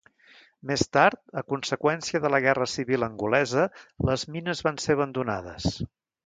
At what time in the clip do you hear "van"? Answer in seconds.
4.71-4.81